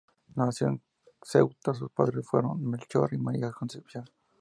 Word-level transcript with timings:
Nació 0.35 0.69
en 0.69 0.81
Ceuta, 1.21 1.75
sus 1.75 1.91
padres 1.91 2.25
fueron 2.27 2.67
Melchor 2.67 3.13
y 3.13 3.19
María 3.19 3.51
Concepción. 3.51 4.03